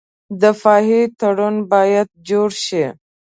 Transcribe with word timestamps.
دفاعي 0.41 1.01
تړون 1.19 1.55
باید 1.71 2.07
جوړ 2.29 2.49
شي. 2.65 2.85